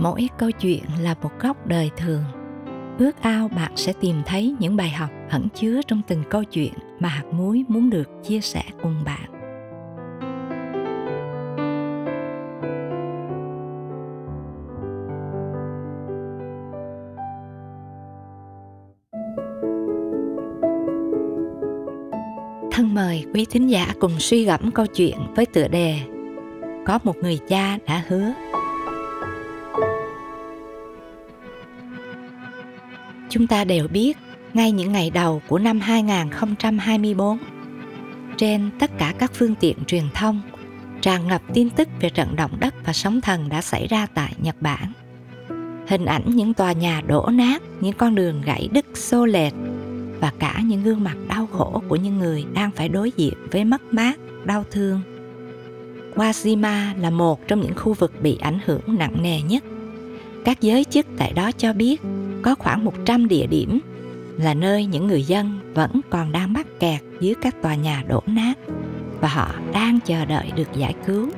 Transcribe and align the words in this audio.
mỗi 0.00 0.28
câu 0.38 0.50
chuyện 0.50 0.82
là 1.00 1.14
một 1.22 1.30
góc 1.40 1.66
đời 1.66 1.90
thường. 1.96 2.24
Ước 2.98 3.20
ao 3.20 3.48
bạn 3.48 3.72
sẽ 3.76 3.92
tìm 4.00 4.16
thấy 4.26 4.54
những 4.58 4.76
bài 4.76 4.90
học 4.90 5.10
ẩn 5.30 5.48
chứa 5.54 5.80
trong 5.86 6.02
từng 6.08 6.22
câu 6.30 6.44
chuyện 6.44 6.72
mà 7.00 7.08
hạt 7.08 7.24
muối 7.32 7.64
muốn 7.68 7.90
được 7.90 8.08
chia 8.24 8.40
sẻ 8.40 8.62
cùng 8.82 9.04
bạn. 9.04 9.30
Thân 22.72 22.94
mời 22.94 23.24
quý 23.34 23.46
thính 23.50 23.70
giả 23.70 23.94
cùng 24.00 24.12
suy 24.18 24.44
gẫm 24.44 24.70
câu 24.70 24.86
chuyện 24.86 25.16
với 25.36 25.46
tựa 25.46 25.68
đề 25.68 26.00
có 26.86 26.98
một 27.04 27.16
người 27.16 27.38
cha 27.48 27.78
đã 27.86 28.02
hứa. 28.08 28.32
Chúng 33.28 33.46
ta 33.46 33.64
đều 33.64 33.88
biết, 33.88 34.16
ngay 34.54 34.72
những 34.72 34.92
ngày 34.92 35.10
đầu 35.10 35.42
của 35.48 35.58
năm 35.58 35.80
2024, 35.80 37.38
trên 38.36 38.70
tất 38.78 38.90
cả 38.98 39.14
các 39.18 39.30
phương 39.34 39.54
tiện 39.54 39.76
truyền 39.86 40.04
thông, 40.14 40.42
tràn 41.00 41.28
ngập 41.28 41.42
tin 41.54 41.70
tức 41.70 41.88
về 42.00 42.10
trận 42.10 42.36
động 42.36 42.56
đất 42.60 42.74
và 42.86 42.92
sóng 42.92 43.20
thần 43.20 43.48
đã 43.48 43.62
xảy 43.62 43.86
ra 43.86 44.06
tại 44.14 44.34
Nhật 44.38 44.56
Bản. 44.60 44.92
Hình 45.88 46.04
ảnh 46.04 46.22
những 46.26 46.54
tòa 46.54 46.72
nhà 46.72 47.02
đổ 47.06 47.28
nát, 47.32 47.62
những 47.80 47.92
con 47.92 48.14
đường 48.14 48.42
gãy 48.44 48.68
đứt 48.72 48.86
xô 48.94 49.26
lệch 49.26 49.54
và 50.20 50.32
cả 50.38 50.60
những 50.64 50.82
gương 50.82 51.04
mặt 51.04 51.16
đau 51.28 51.46
khổ 51.46 51.82
của 51.88 51.96
những 51.96 52.18
người 52.18 52.44
đang 52.54 52.70
phải 52.70 52.88
đối 52.88 53.12
diện 53.16 53.34
với 53.50 53.64
mất 53.64 53.82
mát, 53.94 54.18
đau 54.44 54.64
thương. 54.70 55.00
Wajima 56.14 57.00
là 57.00 57.10
một 57.10 57.48
trong 57.48 57.60
những 57.60 57.74
khu 57.76 57.94
vực 57.94 58.22
bị 58.22 58.38
ảnh 58.40 58.58
hưởng 58.64 58.98
nặng 58.98 59.22
nề 59.22 59.42
nhất. 59.42 59.64
Các 60.44 60.60
giới 60.60 60.84
chức 60.84 61.06
tại 61.18 61.32
đó 61.32 61.50
cho 61.52 61.72
biết 61.72 62.00
có 62.42 62.54
khoảng 62.54 62.84
100 62.84 63.28
địa 63.28 63.46
điểm 63.46 63.80
là 64.38 64.54
nơi 64.54 64.86
những 64.86 65.06
người 65.06 65.22
dân 65.22 65.72
vẫn 65.74 66.00
còn 66.10 66.32
đang 66.32 66.52
mắc 66.52 66.66
kẹt 66.80 67.00
dưới 67.20 67.34
các 67.42 67.62
tòa 67.62 67.74
nhà 67.74 68.02
đổ 68.08 68.22
nát 68.26 68.58
và 69.20 69.28
họ 69.28 69.54
đang 69.72 69.98
chờ 70.00 70.24
đợi 70.24 70.52
được 70.56 70.68
giải 70.74 70.94
cứu. 71.06 71.30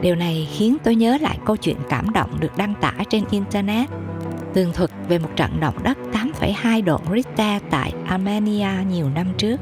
Điều 0.00 0.14
này 0.14 0.48
khiến 0.52 0.76
tôi 0.84 0.94
nhớ 0.94 1.18
lại 1.20 1.38
câu 1.44 1.56
chuyện 1.56 1.76
cảm 1.88 2.12
động 2.12 2.30
được 2.40 2.56
đăng 2.56 2.74
tải 2.80 3.04
trên 3.10 3.24
Internet 3.30 3.88
tường 4.54 4.72
thuật 4.72 4.90
về 5.08 5.18
một 5.18 5.28
trận 5.36 5.60
động 5.60 5.82
đất 5.82 5.98
8,2 6.12 6.84
độ 6.84 7.00
Richter 7.14 7.62
tại 7.70 7.92
Armenia 8.06 8.70
nhiều 8.90 9.08
năm 9.14 9.26
trước. 9.38 9.56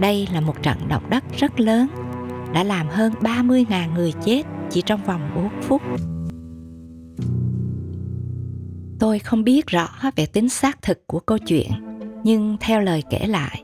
Đây 0.00 0.28
là 0.32 0.40
một 0.40 0.62
trận 0.62 0.78
động 0.88 1.10
đất 1.10 1.24
rất 1.38 1.60
lớn, 1.60 1.86
đã 2.52 2.64
làm 2.64 2.88
hơn 2.88 3.12
30.000 3.20 3.94
người 3.94 4.12
chết 4.24 4.42
chỉ 4.70 4.82
trong 4.82 5.04
vòng 5.04 5.20
4 5.34 5.48
phút. 5.62 5.82
Tôi 8.98 9.18
không 9.18 9.44
biết 9.44 9.66
rõ 9.66 9.88
về 10.16 10.26
tính 10.26 10.48
xác 10.48 10.82
thực 10.82 11.06
của 11.06 11.20
câu 11.20 11.38
chuyện, 11.38 11.70
nhưng 12.24 12.56
theo 12.60 12.80
lời 12.80 13.02
kể 13.10 13.26
lại, 13.26 13.62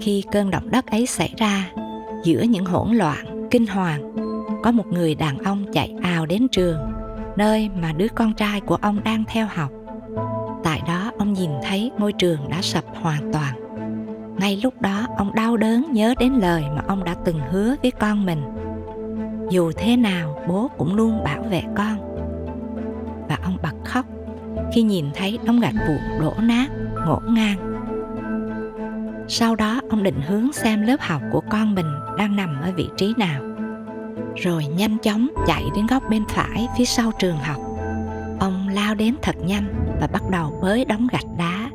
khi 0.00 0.24
cơn 0.32 0.50
động 0.50 0.70
đất 0.70 0.86
ấy 0.86 1.06
xảy 1.06 1.34
ra, 1.36 1.70
giữa 2.24 2.42
những 2.42 2.64
hỗn 2.64 2.96
loạn, 2.96 3.48
kinh 3.50 3.66
hoàng, 3.66 4.12
có 4.62 4.72
một 4.72 4.86
người 4.86 5.14
đàn 5.14 5.38
ông 5.38 5.64
chạy 5.72 5.94
ào 6.02 6.26
đến 6.26 6.48
trường, 6.52 6.78
nơi 7.36 7.70
mà 7.82 7.92
đứa 7.92 8.08
con 8.14 8.34
trai 8.34 8.60
của 8.60 8.74
ông 8.74 9.00
đang 9.04 9.24
theo 9.28 9.46
học. 9.54 9.70
Tại 10.64 10.82
đó 10.86 11.12
ông 11.18 11.32
nhìn 11.32 11.50
thấy 11.62 11.90
ngôi 11.98 12.12
trường 12.12 12.48
đã 12.48 12.62
sập 12.62 12.84
hoàn 12.94 13.32
toàn. 13.32 13.54
Ngay 14.38 14.60
lúc 14.62 14.80
đó 14.80 15.06
ông 15.18 15.34
đau 15.34 15.56
đớn 15.56 15.86
nhớ 15.92 16.14
đến 16.18 16.32
lời 16.32 16.64
mà 16.76 16.82
ông 16.88 17.04
đã 17.04 17.14
từng 17.24 17.40
hứa 17.50 17.76
với 17.82 17.90
con 17.90 18.26
mình. 18.26 18.42
Dù 19.50 19.72
thế 19.76 19.96
nào 19.96 20.42
bố 20.48 20.70
cũng 20.78 20.94
luôn 20.94 21.24
bảo 21.24 21.42
vệ 21.42 21.62
con. 21.76 21.96
Và 23.28 23.38
ông 23.42 23.56
bật 23.62 23.72
khi 24.72 24.82
nhìn 24.82 25.06
thấy 25.14 25.38
đống 25.44 25.60
gạch 25.60 25.74
vụn 25.88 26.20
đổ 26.20 26.34
nát, 26.40 26.66
ngổn 27.06 27.34
ngang. 27.34 27.58
Sau 29.28 29.56
đó 29.56 29.80
ông 29.90 30.02
định 30.02 30.20
hướng 30.26 30.52
xem 30.52 30.82
lớp 30.82 30.96
học 31.00 31.22
của 31.32 31.40
con 31.50 31.74
mình 31.74 31.86
đang 32.18 32.36
nằm 32.36 32.60
ở 32.62 32.72
vị 32.76 32.88
trí 32.96 33.14
nào. 33.16 33.42
Rồi 34.36 34.66
nhanh 34.66 34.98
chóng 34.98 35.28
chạy 35.46 35.64
đến 35.76 35.86
góc 35.86 36.02
bên 36.10 36.24
phải 36.28 36.68
phía 36.78 36.84
sau 36.84 37.12
trường 37.18 37.36
học. 37.36 37.56
Ông 38.40 38.68
lao 38.68 38.94
đến 38.94 39.14
thật 39.22 39.36
nhanh 39.44 39.96
và 40.00 40.06
bắt 40.06 40.22
đầu 40.30 40.58
bới 40.62 40.84
đống 40.84 41.06
gạch 41.12 41.36
đá. 41.38 41.70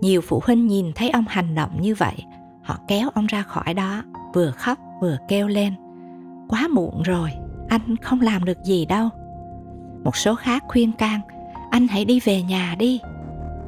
Nhiều 0.00 0.20
phụ 0.20 0.42
huynh 0.44 0.66
nhìn 0.66 0.92
thấy 0.94 1.10
ông 1.10 1.24
hành 1.28 1.54
động 1.54 1.70
như 1.80 1.94
vậy, 1.94 2.24
họ 2.62 2.78
kéo 2.88 3.08
ông 3.14 3.26
ra 3.26 3.42
khỏi 3.42 3.74
đó, 3.74 4.02
vừa 4.34 4.50
khóc 4.50 4.78
vừa 5.00 5.18
kêu 5.28 5.48
lên. 5.48 5.74
Quá 6.48 6.68
muộn 6.68 7.02
rồi, 7.02 7.30
anh 7.68 7.96
không 8.02 8.20
làm 8.20 8.44
được 8.44 8.58
gì 8.64 8.86
đâu. 8.86 9.08
Một 10.04 10.16
số 10.16 10.34
khác 10.34 10.64
khuyên 10.68 10.92
can, 10.92 11.20
anh 11.76 11.88
hãy 11.88 12.04
đi 12.04 12.20
về 12.20 12.42
nhà 12.42 12.74
đi. 12.78 13.00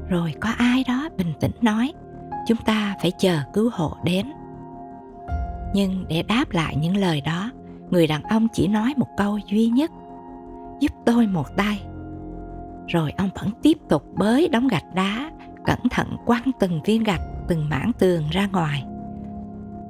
Rồi 0.08 0.34
có 0.40 0.48
ai 0.58 0.84
đó 0.88 1.08
bình 1.16 1.32
tĩnh 1.40 1.52
nói, 1.60 1.92
chúng 2.46 2.58
ta 2.58 2.96
phải 3.02 3.10
chờ 3.18 3.38
cứu 3.52 3.70
hộ 3.72 3.96
đến. 4.04 4.26
Nhưng 5.74 6.04
để 6.08 6.22
đáp 6.22 6.44
lại 6.50 6.76
những 6.76 6.96
lời 6.96 7.20
đó, 7.20 7.50
người 7.90 8.06
đàn 8.06 8.22
ông 8.22 8.48
chỉ 8.52 8.68
nói 8.68 8.94
một 8.96 9.06
câu 9.16 9.38
duy 9.46 9.66
nhất, 9.66 9.90
giúp 10.80 10.92
tôi 11.06 11.26
một 11.26 11.56
tay. 11.56 11.82
Rồi 12.86 13.12
ông 13.16 13.30
vẫn 13.40 13.50
tiếp 13.62 13.78
tục 13.88 14.04
bới 14.16 14.48
đống 14.48 14.68
gạch 14.68 14.94
đá, 14.94 15.30
cẩn 15.64 15.78
thận 15.90 16.16
quăng 16.26 16.50
từng 16.60 16.82
viên 16.82 17.04
gạch, 17.04 17.22
từng 17.48 17.68
mảng 17.68 17.92
tường 17.98 18.24
ra 18.30 18.48
ngoài. 18.52 18.84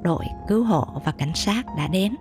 Đội 0.02 0.24
cứu 0.48 0.64
hộ 0.64 0.86
và 1.04 1.12
cảnh 1.12 1.34
sát 1.34 1.66
đã 1.76 1.88
đến. 1.88 2.14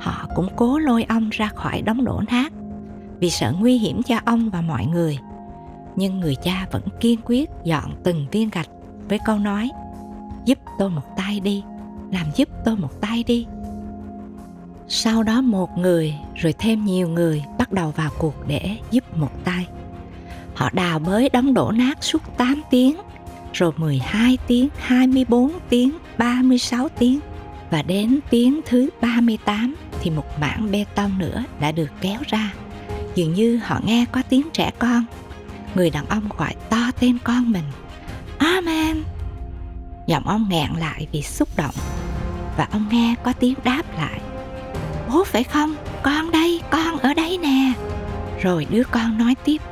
Họ 0.00 0.28
cũng 0.34 0.48
cố 0.56 0.78
lôi 0.78 1.04
ông 1.08 1.28
ra 1.30 1.46
khỏi 1.46 1.82
đống 1.82 2.04
đổ 2.04 2.20
nát 2.30 2.52
vì 3.22 3.30
sợ 3.30 3.54
nguy 3.58 3.78
hiểm 3.78 4.02
cho 4.02 4.16
ông 4.24 4.50
và 4.50 4.60
mọi 4.60 4.86
người. 4.86 5.18
Nhưng 5.96 6.20
người 6.20 6.34
cha 6.34 6.66
vẫn 6.72 6.82
kiên 7.00 7.20
quyết 7.24 7.50
dọn 7.64 7.90
từng 8.04 8.26
viên 8.32 8.50
gạch 8.50 8.68
với 9.08 9.18
câu 9.24 9.38
nói 9.38 9.70
giúp 10.44 10.58
tôi 10.78 10.90
một 10.90 11.16
tay 11.16 11.40
đi 11.40 11.62
làm 12.10 12.26
giúp 12.36 12.48
tôi 12.64 12.76
một 12.76 13.00
tay 13.00 13.24
đi. 13.26 13.46
Sau 14.88 15.22
đó 15.22 15.40
một 15.40 15.78
người 15.78 16.14
rồi 16.34 16.54
thêm 16.58 16.84
nhiều 16.84 17.08
người 17.08 17.44
bắt 17.58 17.72
đầu 17.72 17.90
vào 17.90 18.10
cuộc 18.18 18.34
để 18.46 18.76
giúp 18.90 19.16
một 19.16 19.44
tay. 19.44 19.66
Họ 20.54 20.70
đào 20.72 20.98
bới 20.98 21.28
đóng 21.28 21.54
đổ 21.54 21.72
nát 21.72 22.04
suốt 22.04 22.22
8 22.36 22.62
tiếng 22.70 22.96
rồi 23.52 23.72
12 23.76 24.38
tiếng, 24.46 24.68
24 24.76 25.50
tiếng, 25.68 25.98
36 26.18 26.88
tiếng 26.88 27.20
và 27.70 27.82
đến 27.82 28.20
tiếng 28.30 28.60
thứ 28.66 28.88
38 29.00 29.74
thì 30.00 30.10
một 30.10 30.26
mảng 30.40 30.68
bê 30.72 30.84
tông 30.94 31.18
nữa 31.18 31.44
đã 31.60 31.72
được 31.72 31.90
kéo 32.00 32.20
ra 32.28 32.52
dường 33.14 33.34
như 33.34 33.60
họ 33.64 33.80
nghe 33.84 34.04
có 34.12 34.22
tiếng 34.28 34.48
trẻ 34.52 34.70
con. 34.78 35.04
Người 35.74 35.90
đàn 35.90 36.06
ông 36.08 36.28
gọi 36.38 36.54
to 36.70 36.90
tên 37.00 37.18
con 37.24 37.52
mình. 37.52 37.64
Amen. 38.38 39.02
Giọng 40.06 40.28
ông 40.28 40.46
nghẹn 40.50 40.70
lại 40.78 41.06
vì 41.12 41.22
xúc 41.22 41.48
động. 41.56 41.74
Và 42.56 42.68
ông 42.72 42.86
nghe 42.90 43.14
có 43.22 43.32
tiếng 43.32 43.54
đáp 43.64 43.82
lại. 43.96 44.20
Bố 45.08 45.24
phải 45.24 45.44
không? 45.44 45.74
Con 46.02 46.30
đây, 46.30 46.60
con 46.70 46.98
ở 46.98 47.14
đây 47.14 47.38
nè. 47.38 47.72
Rồi 48.42 48.66
đứa 48.70 48.82
con 48.90 49.18
nói 49.18 49.34
tiếp. 49.44 49.62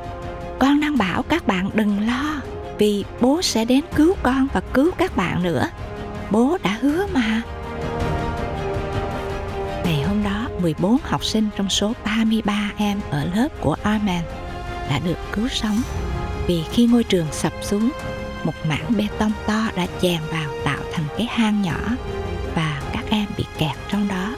Con 0.59 0.79
đang 0.79 0.97
bảo 0.97 1.23
các 1.23 1.47
bạn 1.47 1.69
đừng 1.73 2.07
lo, 2.07 2.41
vì 2.77 3.05
bố 3.21 3.41
sẽ 3.41 3.65
đến 3.65 3.83
cứu 3.95 4.15
con 4.23 4.47
và 4.53 4.61
cứu 4.73 4.91
các 4.97 5.15
bạn 5.15 5.43
nữa. 5.43 5.69
Bố 6.31 6.57
đã 6.63 6.77
hứa 6.81 7.07
mà. 7.13 7.41
14 10.61 10.97
học 11.03 11.25
sinh 11.25 11.49
trong 11.57 11.69
số 11.69 11.93
33 12.05 12.71
em 12.77 12.99
ở 13.09 13.25
lớp 13.35 13.47
của 13.61 13.75
Armen 13.83 14.23
đã 14.89 14.99
được 14.99 15.17
cứu 15.33 15.47
sống 15.47 15.81
vì 16.47 16.63
khi 16.71 16.85
ngôi 16.85 17.03
trường 17.03 17.27
sập 17.31 17.53
xuống, 17.61 17.91
một 18.43 18.53
mảng 18.63 18.93
bê 18.97 19.07
tông 19.17 19.31
to 19.47 19.69
đã 19.75 19.87
chèn 20.01 20.19
vào 20.31 20.49
tạo 20.65 20.79
thành 20.93 21.05
cái 21.17 21.27
hang 21.29 21.61
nhỏ 21.61 21.79
và 22.55 22.81
các 22.93 23.05
em 23.09 23.25
bị 23.37 23.43
kẹt 23.57 23.75
trong 23.91 24.07
đó. 24.07 24.35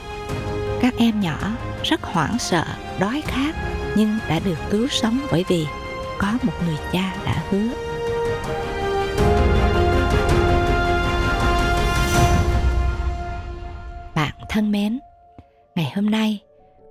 Các 0.80 0.94
em 0.98 1.20
nhỏ 1.20 1.38
rất 1.84 2.02
hoảng 2.02 2.38
sợ, 2.38 2.64
đói 3.00 3.22
khát 3.26 3.54
nhưng 3.96 4.18
đã 4.28 4.38
được 4.38 4.58
cứu 4.70 4.88
sống 4.88 5.18
bởi 5.30 5.44
vì 5.48 5.66
có 6.18 6.38
một 6.42 6.52
người 6.66 6.76
cha 6.92 7.16
đã 7.24 7.42
hứa 7.50 7.68
bạn 14.14 14.34
thân 14.48 14.72
mến 14.72 15.00
ngày 15.76 15.92
hôm 15.94 16.10
nay, 16.10 16.42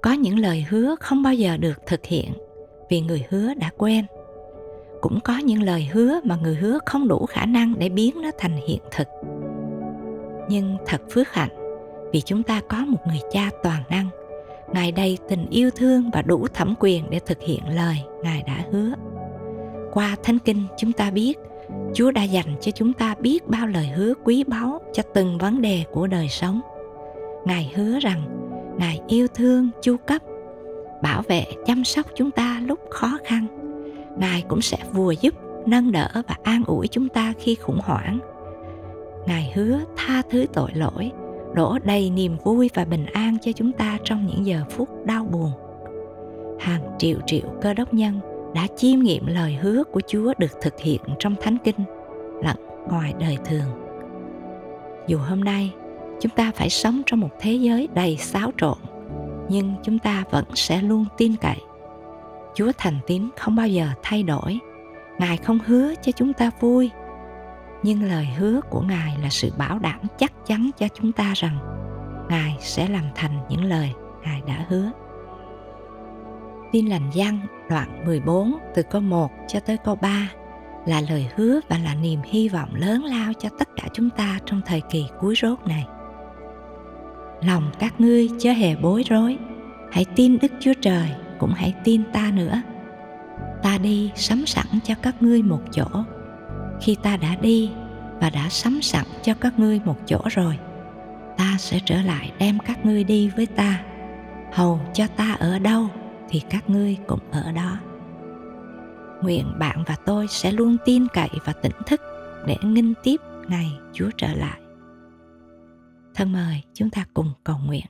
có 0.01 0.11
những 0.13 0.39
lời 0.39 0.65
hứa 0.69 0.95
không 0.99 1.23
bao 1.23 1.33
giờ 1.33 1.57
được 1.57 1.81
thực 1.85 2.05
hiện 2.05 2.33
vì 2.89 3.01
người 3.01 3.25
hứa 3.29 3.53
đã 3.53 3.69
quên. 3.77 4.05
Cũng 5.01 5.19
có 5.19 5.37
những 5.37 5.63
lời 5.63 5.89
hứa 5.91 6.19
mà 6.23 6.35
người 6.35 6.55
hứa 6.55 6.79
không 6.85 7.07
đủ 7.07 7.25
khả 7.25 7.45
năng 7.45 7.79
để 7.79 7.89
biến 7.89 8.21
nó 8.21 8.31
thành 8.37 8.59
hiện 8.67 8.79
thực. 8.91 9.07
Nhưng 10.49 10.77
thật 10.85 11.01
phước 11.11 11.33
hạnh, 11.33 11.49
vì 12.11 12.21
chúng 12.21 12.43
ta 12.43 12.61
có 12.69 12.77
một 12.77 12.97
người 13.07 13.19
cha 13.31 13.49
toàn 13.63 13.83
năng. 13.89 14.07
Ngài 14.73 14.91
đầy 14.91 15.17
tình 15.29 15.45
yêu 15.49 15.69
thương 15.75 16.09
và 16.13 16.21
đủ 16.21 16.47
thẩm 16.47 16.73
quyền 16.79 17.09
để 17.09 17.19
thực 17.19 17.41
hiện 17.41 17.61
lời 17.75 17.97
ngài 18.23 18.43
đã 18.43 18.65
hứa. 18.71 18.93
Qua 19.93 20.15
thánh 20.23 20.39
kinh, 20.39 20.63
chúng 20.77 20.91
ta 20.91 21.11
biết, 21.11 21.37
chúa 21.93 22.11
đã 22.11 22.23
dành 22.23 22.55
cho 22.61 22.71
chúng 22.71 22.93
ta 22.93 23.15
biết 23.19 23.47
bao 23.47 23.67
lời 23.67 23.87
hứa 23.87 24.13
quý 24.23 24.43
báu 24.43 24.81
cho 24.93 25.03
từng 25.13 25.37
vấn 25.37 25.61
đề 25.61 25.83
của 25.91 26.07
đời 26.07 26.27
sống. 26.29 26.61
Ngài 27.45 27.71
hứa 27.75 27.99
rằng 27.99 28.42
ngài 28.77 29.01
yêu 29.07 29.27
thương, 29.27 29.69
chu 29.81 29.97
cấp, 29.97 30.21
bảo 31.01 31.21
vệ, 31.21 31.45
chăm 31.65 31.83
sóc 31.83 32.05
chúng 32.15 32.31
ta 32.31 32.61
lúc 32.65 32.79
khó 32.89 33.17
khăn. 33.25 33.45
Ngài 34.17 34.43
cũng 34.47 34.61
sẽ 34.61 34.77
vừa 34.93 35.11
giúp, 35.21 35.33
nâng 35.65 35.91
đỡ 35.91 36.07
và 36.27 36.35
an 36.43 36.63
ủi 36.67 36.87
chúng 36.87 37.09
ta 37.09 37.33
khi 37.39 37.55
khủng 37.55 37.79
hoảng. 37.83 38.19
Ngài 39.27 39.51
hứa 39.55 39.79
tha 39.95 40.21
thứ 40.29 40.45
tội 40.53 40.71
lỗi, 40.73 41.11
đổ 41.53 41.77
đầy 41.83 42.09
niềm 42.09 42.37
vui 42.43 42.69
và 42.73 42.85
bình 42.85 43.05
an 43.05 43.37
cho 43.41 43.51
chúng 43.51 43.71
ta 43.71 43.97
trong 44.03 44.25
những 44.27 44.45
giờ 44.45 44.61
phút 44.69 45.05
đau 45.05 45.25
buồn. 45.25 45.51
Hàng 46.59 46.81
triệu 46.97 47.17
triệu 47.25 47.45
cơ 47.61 47.73
đốc 47.73 47.93
nhân 47.93 48.19
đã 48.55 48.67
chiêm 48.75 48.99
nghiệm 48.99 49.25
lời 49.25 49.57
hứa 49.61 49.83
của 49.83 50.01
chúa 50.07 50.33
được 50.37 50.61
thực 50.61 50.79
hiện 50.79 51.01
trong 51.19 51.35
thánh 51.41 51.57
kinh 51.63 51.79
lẫn 52.43 52.57
ngoài 52.89 53.13
đời 53.19 53.37
thường. 53.45 53.83
Dù 55.07 55.17
hôm 55.17 55.43
nay 55.43 55.73
chúng 56.19 56.31
ta 56.35 56.51
phải 56.55 56.69
sống 56.69 57.01
trong 57.05 57.19
một 57.19 57.29
thế 57.39 57.53
giới 57.53 57.87
đầy 57.93 58.17
xáo 58.17 58.51
trộn, 58.57 58.77
nhưng 59.49 59.73
chúng 59.83 59.99
ta 59.99 60.23
vẫn 60.31 60.45
sẽ 60.53 60.81
luôn 60.81 61.05
tin 61.17 61.35
cậy. 61.35 61.57
Chúa 62.55 62.71
thành 62.77 62.99
tín 63.07 63.29
không 63.37 63.55
bao 63.55 63.67
giờ 63.67 63.87
thay 64.03 64.23
đổi. 64.23 64.59
Ngài 65.19 65.37
không 65.37 65.59
hứa 65.65 65.93
cho 66.01 66.11
chúng 66.11 66.33
ta 66.33 66.51
vui, 66.59 66.91
nhưng 67.83 68.03
lời 68.03 68.25
hứa 68.25 68.61
của 68.69 68.81
ngài 68.81 69.17
là 69.21 69.29
sự 69.29 69.51
bảo 69.57 69.79
đảm 69.79 69.99
chắc 70.17 70.45
chắn 70.45 70.69
cho 70.77 70.87
chúng 70.93 71.11
ta 71.11 71.33
rằng 71.35 71.57
ngài 72.29 72.57
sẽ 72.59 72.89
làm 72.89 73.03
thành 73.15 73.39
những 73.49 73.63
lời 73.63 73.93
ngài 74.23 74.41
đã 74.47 74.65
hứa. 74.69 74.91
Tin 76.71 76.87
lành 76.87 77.09
văn 77.15 77.39
đoạn 77.69 78.05
14 78.05 78.57
từ 78.75 78.83
câu 78.83 79.01
1 79.01 79.31
cho 79.47 79.59
tới 79.59 79.77
câu 79.77 79.95
3 79.95 80.29
là 80.85 81.01
lời 81.09 81.29
hứa 81.35 81.59
và 81.69 81.77
là 81.77 81.95
niềm 81.95 82.19
hy 82.25 82.49
vọng 82.49 82.69
lớn 82.75 83.03
lao 83.03 83.33
cho 83.39 83.49
tất 83.59 83.69
cả 83.75 83.83
chúng 83.93 84.09
ta 84.09 84.39
trong 84.45 84.61
thời 84.65 84.81
kỳ 84.81 85.05
cuối 85.19 85.35
rốt 85.41 85.59
này. 85.65 85.85
Lòng 87.45 87.63
các 87.79 88.01
ngươi 88.01 88.29
chớ 88.39 88.51
hề 88.51 88.75
bối 88.75 89.03
rối, 89.09 89.37
hãy 89.91 90.05
tin 90.15 90.37
Đức 90.41 90.51
Chúa 90.59 90.73
Trời, 90.81 91.09
cũng 91.39 91.53
hãy 91.55 91.73
tin 91.83 92.01
ta 92.13 92.31
nữa. 92.33 92.61
Ta 93.63 93.77
đi 93.77 94.11
sắm 94.15 94.45
sẵn 94.45 94.65
cho 94.83 94.95
các 95.01 95.21
ngươi 95.21 95.41
một 95.43 95.61
chỗ. 95.71 95.87
Khi 96.81 96.97
ta 97.03 97.17
đã 97.17 97.35
đi 97.41 97.71
và 98.21 98.29
đã 98.29 98.49
sắm 98.49 98.81
sẵn 98.81 99.05
cho 99.23 99.33
các 99.33 99.59
ngươi 99.59 99.79
một 99.85 99.97
chỗ 100.05 100.19
rồi, 100.29 100.57
ta 101.37 101.55
sẽ 101.59 101.79
trở 101.85 102.01
lại 102.01 102.31
đem 102.39 102.59
các 102.59 102.85
ngươi 102.85 103.03
đi 103.03 103.29
với 103.35 103.45
ta. 103.45 103.83
Hầu 104.53 104.79
cho 104.93 105.07
ta 105.07 105.33
ở 105.39 105.59
đâu 105.59 105.87
thì 106.29 106.41
các 106.49 106.69
ngươi 106.69 106.97
cũng 107.07 107.19
ở 107.31 107.51
đó 107.51 107.77
nguyện 109.23 109.53
bạn 109.59 109.83
và 109.87 109.95
tôi 110.05 110.27
sẽ 110.27 110.51
luôn 110.51 110.77
tin 110.85 111.07
cậy 111.13 111.29
và 111.45 111.53
tỉnh 111.53 111.75
thức 111.85 112.01
để 112.45 112.55
nghinh 112.61 112.93
tiếp 113.03 113.21
ngày 113.47 113.71
Chúa 113.93 114.09
trở 114.17 114.33
lại. 114.33 114.62
Thân 116.15 116.33
mời 116.33 116.61
chúng 116.73 116.89
ta 116.89 117.05
cùng 117.13 117.31
cầu 117.43 117.55
nguyện. 117.65 117.85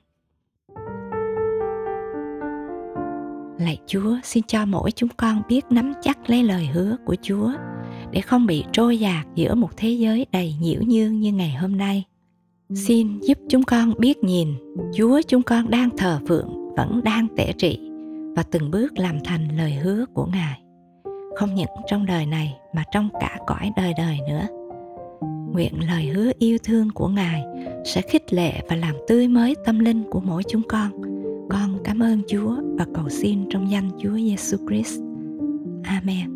Lạy 3.60 3.78
Chúa, 3.88 4.16
xin 4.24 4.44
cho 4.48 4.66
mỗi 4.66 4.92
chúng 4.92 5.10
con 5.18 5.42
biết 5.50 5.62
nắm 5.70 5.94
chắc 6.02 6.30
lấy 6.30 6.44
lời 6.44 6.66
hứa 6.74 6.98
của 7.06 7.16
Chúa 7.22 7.52
để 8.12 8.22
không 8.22 8.46
bị 8.46 8.64
trôi 8.72 9.00
dạt 9.00 9.26
giữa 9.36 9.56
một 9.56 9.70
thế 9.78 9.90
giới 9.90 10.26
đầy 10.32 10.56
nhiễu 10.62 10.82
nhương 10.82 11.20
như 11.20 11.32
ngày 11.32 11.54
hôm 11.54 11.78
nay. 11.78 12.04
Xin 12.76 13.20
giúp 13.20 13.38
chúng 13.50 13.64
con 13.64 13.94
biết 13.98 14.24
nhìn 14.24 14.48
Chúa 14.98 15.22
chúng 15.28 15.42
con 15.42 15.70
đang 15.70 15.98
thờ 15.98 16.20
phượng 16.28 16.76
vẫn 16.76 17.02
đang 17.04 17.28
tể 17.38 17.54
trị 17.58 17.80
và 18.36 18.44
từng 18.44 18.72
bước 18.72 19.00
làm 19.00 19.20
thành 19.24 19.58
lời 19.58 19.74
hứa 19.74 20.06
của 20.14 20.26
Ngài 20.26 20.64
không 21.36 21.56
những 21.56 21.70
trong 21.88 22.06
đời 22.06 22.26
này 22.26 22.58
mà 22.74 22.84
trong 22.92 23.10
cả 23.20 23.38
cõi 23.48 23.72
đời 23.76 23.94
đời 23.98 24.20
nữa 24.28 24.48
nguyện 25.54 25.74
lời 25.88 26.06
hứa 26.06 26.32
yêu 26.40 26.58
thương 26.64 26.90
của 26.90 27.08
ngài 27.08 27.44
sẽ 27.86 28.02
khích 28.02 28.34
lệ 28.34 28.62
và 28.70 28.76
làm 28.76 28.96
tươi 29.08 29.28
mới 29.28 29.56
tâm 29.66 29.80
linh 29.80 30.04
của 30.10 30.20
mỗi 30.20 30.44
chúng 30.50 30.62
con. 30.68 30.92
Con 31.50 31.78
cảm 31.84 32.00
ơn 32.00 32.22
chúa 32.28 32.56
và 32.78 32.86
cầu 32.94 33.10
xin 33.10 33.50
trong 33.50 33.72
danh 33.72 33.90
chúa 34.02 34.16
giêsu 34.16 34.58
christ. 34.68 35.00
Amen. 35.84 36.33